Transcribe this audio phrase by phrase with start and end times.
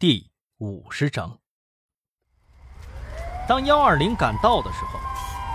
[0.00, 1.40] 第五十章。
[3.48, 5.00] 当幺二零赶到的时候，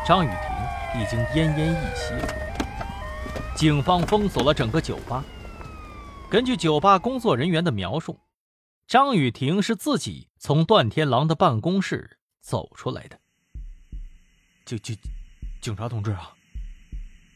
[0.06, 3.56] 张雨婷已经奄奄一息了。
[3.56, 5.24] 警方封锁了整个酒吧。
[6.30, 8.20] 根据酒吧工作人员的描述，
[8.86, 13.18] 张雨婷是自己从段天狼的办公室走出来的。
[14.66, 14.98] 警警
[15.62, 16.34] 警察同志啊，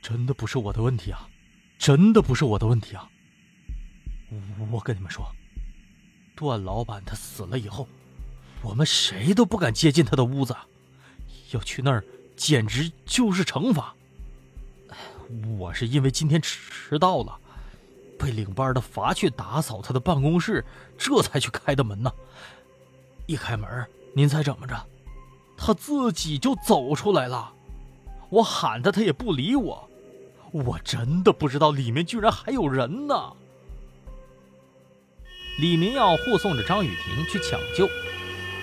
[0.02, 1.30] 真的不是我的问题啊，
[1.78, 3.10] 真的不是我的问题啊！
[4.70, 5.26] 我跟你们说。
[6.38, 7.88] 段老板他死了以后，
[8.62, 10.56] 我们谁都不敢接近他的屋子，
[11.52, 12.04] 要去那儿
[12.36, 13.94] 简直就是惩罚。
[15.58, 17.38] 我是因为今天迟到了，
[18.18, 20.64] 被领班的罚去打扫他的办公室，
[20.98, 22.12] 这才去开的门呢。
[23.26, 24.76] 一开门，您猜怎么着？
[25.58, 27.52] 他自己就走出来了。
[28.30, 29.90] 我喊他，他也不理我。
[30.52, 33.34] 我真的不知道里面居然还有人呢。
[35.60, 37.90] 李明耀护送着张雨婷去抢救，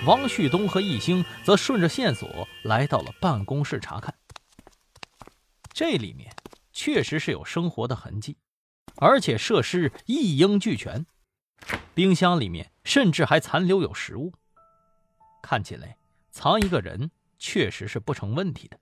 [0.05, 4.15] 王旭东和易兴则顺着线索来到了办公室查看。
[5.73, 6.33] 这里面
[6.71, 8.37] 确实是有生活的痕迹，
[8.95, 11.05] 而且设施一应俱全，
[11.93, 14.31] 冰箱里面甚至还残留有食物，
[15.41, 15.97] 看起来
[16.31, 18.79] 藏一个人确实是不成问题的。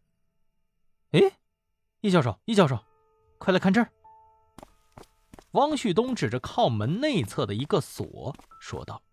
[1.13, 1.39] 哎，
[2.01, 2.77] 易教授，易教授，
[3.39, 3.89] 快来看这儿！
[5.53, 9.03] 汪旭东指着靠门内侧的一个锁说道：“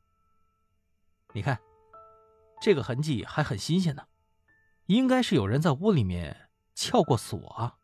[1.35, 1.61] 你看，
[2.63, 4.05] 这个痕迹还很新鲜呢，
[4.87, 7.77] 应该是有人在屋里面撬过锁啊。”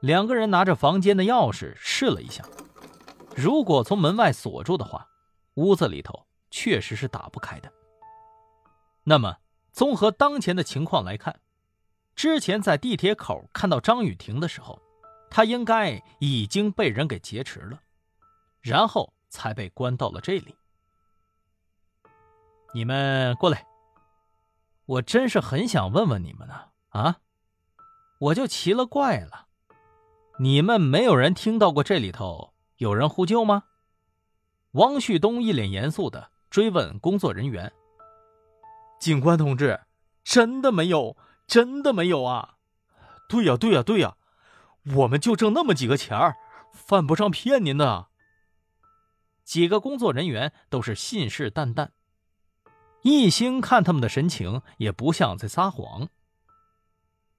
[0.00, 2.44] 两个人拿着房间的钥匙试了一下，
[3.34, 5.08] 如果从门外锁住的话，
[5.54, 7.72] 屋子里头确实是打不开的。
[9.02, 9.38] 那么，
[9.72, 11.40] 综合当前的情况来看，
[12.14, 14.80] 之前在地铁口看到张雨婷的时候。
[15.34, 17.80] 他应该已经被人给劫持了，
[18.60, 20.54] 然后才被关到了这里。
[22.72, 23.66] 你们过来，
[24.86, 26.54] 我真是很想问问你们呢。
[26.90, 27.16] 啊，
[28.20, 29.48] 我就奇了怪了，
[30.38, 33.64] 你们没有人听到过这里头有人呼救吗？
[34.70, 37.72] 王旭东一脸严肃的追问工作人员
[39.00, 39.80] ：“警官同志，
[40.22, 41.16] 真的没有，
[41.48, 42.54] 真的没有啊！
[43.28, 44.16] 对呀，对呀，对呀。”
[44.92, 46.36] 我们就挣那么几个钱儿，
[46.72, 48.08] 犯不上骗您的。
[49.44, 51.90] 几个工作人员都是信誓旦旦，
[53.02, 56.08] 一兴看他们的神情也不像在撒谎。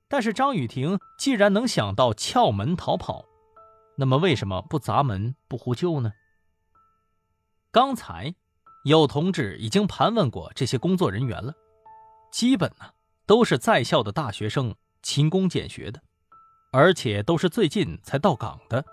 [0.07, 3.25] 但是张雨婷既然能想到撬门逃跑，
[3.97, 6.13] 那么为什么不砸门不呼救呢？
[7.71, 8.35] 刚才
[8.83, 11.53] 有同志已经盘问过这些工作人员了，
[12.31, 12.91] 基本呢
[13.25, 16.01] 都是在校的大学生，勤工俭学的。
[16.77, 18.83] 而且都是最近才到岗的，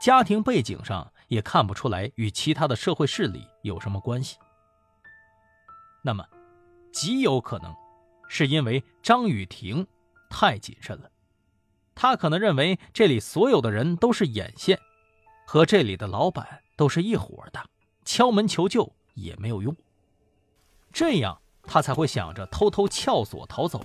[0.00, 4.36] 家庭背景上也看不出来与其他的社会势力有什么关系。
[6.00, 6.24] 那么，
[6.92, 7.74] 极有可能
[8.28, 9.84] 是因为张雨婷
[10.30, 11.10] 太谨慎了，
[11.92, 14.78] 他可能认为这里所有的人都是眼线，
[15.44, 17.60] 和这里的老板都是一伙的，
[18.04, 19.74] 敲门求救也没有用。
[20.92, 23.84] 这样他才会想着偷偷撬锁逃走，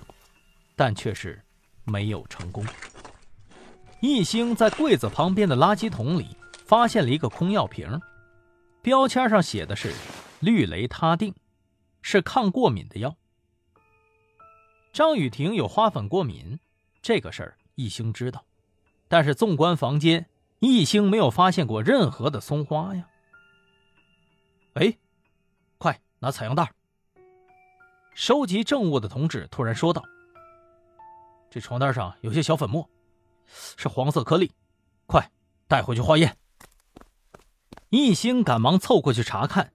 [0.76, 1.44] 但却是
[1.82, 2.64] 没有成功。
[4.06, 7.98] 易兴在柜子旁边的垃圾桶里发现了一个空药瓶，
[8.82, 9.94] 标签上写的是
[10.40, 11.34] 氯雷他定，
[12.02, 13.16] 是抗过敏的药。
[14.92, 16.60] 张雨婷有花粉过敏，
[17.00, 18.44] 这个事儿易兴知道，
[19.08, 20.26] 但是纵观房间，
[20.58, 23.08] 易兴没有发现过任何的松花呀。
[24.74, 24.98] 哎，
[25.78, 26.70] 快拿采样袋！
[28.14, 30.02] 收集证物的同志突然说道
[31.48, 32.86] ：“这床单上有些小粉末。”
[33.76, 34.52] 是黄色颗粒，
[35.06, 35.30] 快
[35.68, 36.36] 带回去化验。
[37.90, 39.72] 一兴赶忙凑过去查看，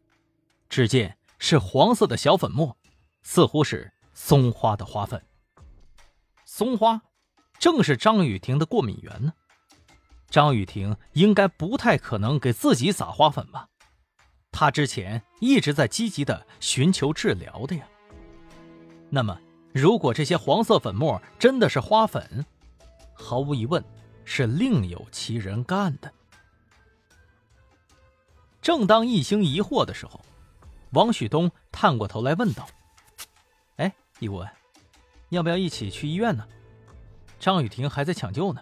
[0.67, 2.77] 只见是黄色的小粉末，
[3.21, 5.23] 似乎是松花的花粉。
[6.43, 7.01] 松花
[7.57, 9.33] 正是张雨婷的过敏源呢。
[10.29, 13.69] 张雨婷应该不太可能给自己撒花粉吧？
[14.51, 17.87] 她之前一直在积极的寻求治疗的呀。
[19.09, 19.39] 那么，
[19.73, 22.45] 如果这些黄色粉末真的是花粉？
[23.19, 23.83] 毫无疑问，
[24.23, 26.11] 是另有其人干的。
[28.61, 30.19] 正当一兴疑惑的时候，
[30.91, 32.67] 王旭东探过头来问道
[33.77, 34.49] ：“哎，易顾问，
[35.29, 36.47] 要不要一起去医院呢？
[37.39, 38.61] 张雨婷还在抢救呢，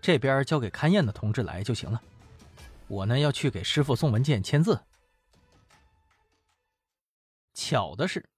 [0.00, 2.00] 这边交给勘验的同志来就行了。
[2.88, 4.80] 我呢要去给师傅送文件签字。”
[7.52, 8.30] 巧的是，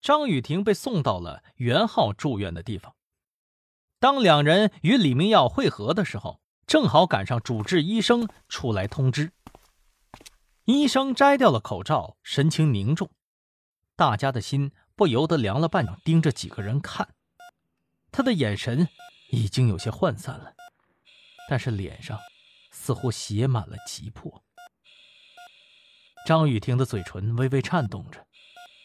[0.00, 2.95] 张雨婷被送到了袁浩住院的地方。
[3.98, 9.32] 当两人与李明耀会合的时候，正好赶上主治医生出来通知。
[10.64, 13.08] 医生摘掉了口罩，神情凝重，
[13.94, 17.14] 大家的心不由得凉了半晌，盯着几个人看。
[18.10, 18.88] 他的眼神
[19.30, 20.52] 已经有些涣散了，
[21.48, 22.18] 但是脸上
[22.70, 24.42] 似乎写满了急迫。
[26.26, 28.26] 张雨婷的嘴唇微微颤动着，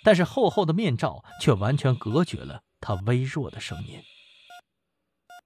[0.04, 4.00] 但是厚厚的面罩却完全隔绝了她微弱的声音。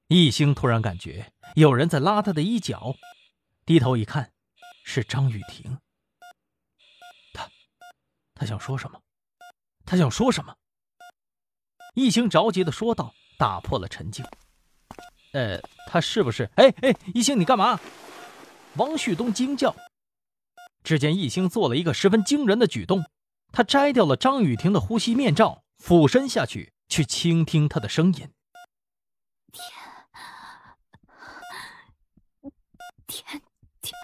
[0.08, 2.96] 易星突然感觉有人在拉他的衣角，
[3.66, 4.32] 低头一看，
[4.84, 5.80] 是张雨婷。
[7.34, 7.50] 他，
[8.36, 9.02] 他想说什么？
[9.84, 10.56] 他想说什么？
[11.96, 14.24] 易星着急的说道，打破了沉静。
[15.34, 16.52] 呃，他是不是？
[16.56, 17.80] 哎哎，易星，你干嘛？
[18.76, 19.76] 王旭东惊叫。
[20.84, 23.04] 只见易星做了一个十分惊人的举动，
[23.52, 28.30] 他摘掉了张雨婷的呼吸面罩，俯身下去去倾听她的声音。
[29.52, 29.74] 天，
[33.08, 33.42] 天
[33.82, 33.96] 天。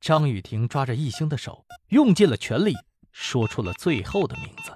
[0.00, 2.74] 张雨婷抓着易星的手，用尽了全力，
[3.12, 4.74] 说出了最后的名字。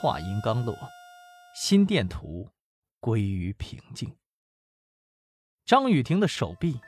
[0.00, 0.76] 话音刚落，
[1.52, 2.48] 心电图
[3.00, 4.16] 归于平静。
[5.64, 6.80] 张雨婷的手臂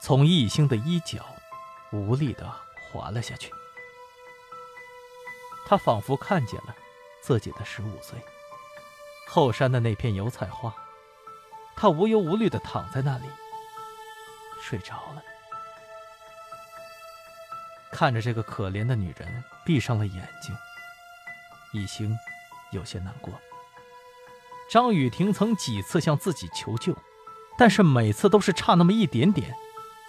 [0.00, 1.24] 从易星的衣角
[1.92, 2.52] 无力的
[2.90, 3.52] 滑了下去，
[5.64, 6.74] 她仿佛看见了
[7.22, 8.18] 自己的十五岁，
[9.28, 10.74] 后山的那片油菜花。
[11.76, 13.24] 他无忧无虑的躺在那里，
[14.62, 15.22] 睡着了。
[17.92, 20.56] 看着这个可怜的女人闭上了眼睛，
[21.72, 22.16] 一星
[22.72, 23.32] 有些难过。
[24.70, 26.96] 张雨婷曾几次向自己求救。
[27.58, 29.56] 但是每次都是差那么一点点，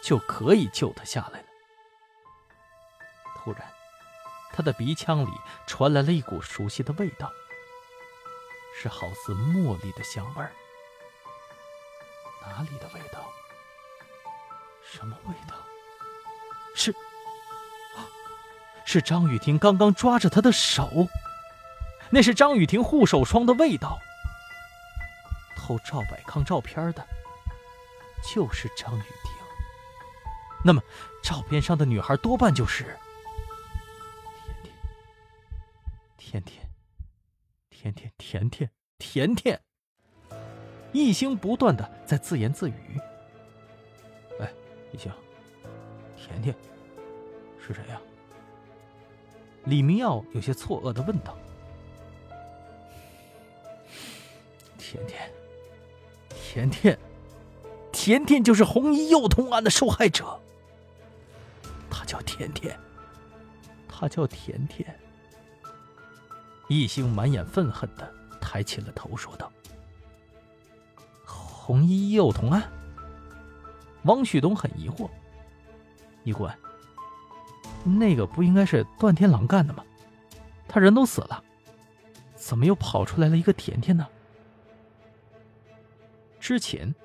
[0.04, 1.46] 就可以救他下来了。
[3.38, 3.62] 突然，
[4.52, 5.32] 他的鼻腔里
[5.66, 7.32] 传来了一股熟悉的味道，
[8.76, 10.52] 是好似茉莉的香味儿。
[12.50, 13.32] 哪里的味道？
[14.82, 15.56] 什么味道？
[16.76, 16.94] 是，
[18.86, 21.08] 是张雨婷刚刚抓着他的手，
[22.10, 24.00] 那是张雨婷护手霜的味道。
[25.56, 27.06] 偷赵百康照片的。
[28.34, 29.32] 就是张雨婷。
[30.66, 30.82] 那么，
[31.24, 32.98] 照片上的女孩多半就是
[36.18, 36.68] 甜甜、
[37.70, 39.62] 甜甜、甜甜、甜甜、甜甜。
[40.92, 43.00] 一星不断的在自言自语
[44.40, 44.52] ：“哎，
[44.92, 45.12] 一星，
[46.16, 46.56] 甜甜
[47.60, 48.02] 是谁呀？”
[49.66, 51.38] 李明耀有些错愕的问道
[54.78, 55.32] ：“甜甜，
[56.30, 56.98] 甜甜。”
[57.92, 60.40] 甜甜就是红衣幼童案的受害者，
[61.90, 62.80] 他叫甜甜，
[63.88, 64.98] 他叫甜甜。
[66.70, 69.52] 一星满眼愤恨的抬起了头，说道
[71.68, 72.64] ：“红衣幼童案。”
[74.08, 75.10] 汪旭东很疑惑
[76.24, 76.58] ：“医官，
[77.84, 79.84] 那个不应该是段天狼干的吗？
[80.66, 81.44] 他人都死了，
[82.36, 84.08] 怎么又跑出来了一个甜甜呢？”
[86.40, 86.96] 之前。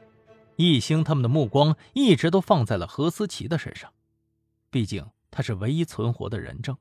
[0.57, 3.91] 易星他们的目光一直都放在了何思琪的身上，
[4.71, 6.77] 毕竟他是唯一存活的人证。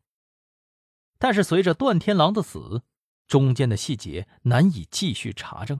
[1.17, 2.83] 但是随着段天狼的死，
[3.27, 5.79] 中间的细节难以继续查证。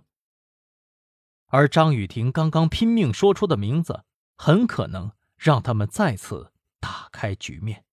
[1.52, 4.06] 而张雨婷刚刚拼命说出的名字，
[4.38, 7.84] 很可能让他们再次打开局面。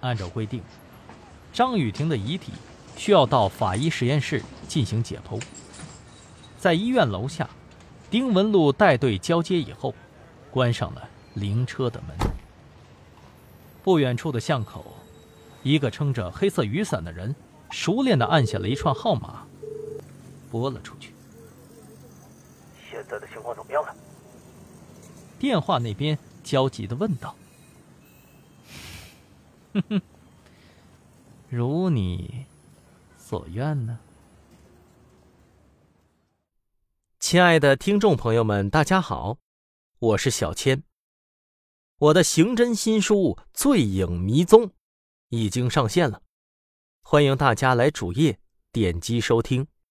[0.00, 0.62] 按照规定，
[1.54, 2.52] 张雨婷的遗体
[2.98, 5.42] 需要到法医实验室进行解剖。
[6.58, 7.48] 在医院楼下，
[8.10, 9.94] 丁文路带队交接以后，
[10.50, 12.14] 关上了灵车的门。
[13.82, 14.84] 不远处的巷口，
[15.62, 17.34] 一个撑着黑色雨伞的人
[17.70, 19.46] 熟练的按下了一串号码，
[20.50, 21.14] 拨了出去。
[22.90, 23.94] 现在的情况怎么样了？
[25.38, 27.34] 电话那边焦急的问道。
[29.72, 30.02] 哼哼，
[31.48, 32.44] 如你
[33.16, 33.98] 所愿呢。
[37.20, 39.38] 亲爱的听众朋友们，大家好，
[40.00, 40.82] 我是小千。
[41.98, 44.66] 我的刑侦新书《醉影迷踪》
[45.28, 46.22] 已经上线了，
[47.02, 48.38] 欢迎大家来主页
[48.72, 49.66] 点击收听。